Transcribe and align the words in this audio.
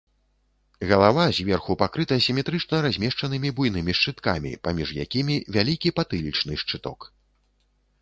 Галава 0.91 1.25
зверху 1.39 1.75
пакрыта 1.81 2.17
сіметрычна 2.29 2.81
размешчанымі 2.87 3.53
буйнымі 3.61 3.97
шчыткамі, 4.01 4.57
паміж 4.67 4.89
якімі 5.07 5.35
вялікі 5.59 5.97
патылічны 6.01 6.53
шчыток. 6.65 6.99